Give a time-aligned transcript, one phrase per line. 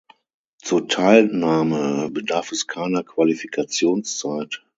[0.57, 4.65] Zur Teilnahme bedarf es keiner Qualifikationszeit.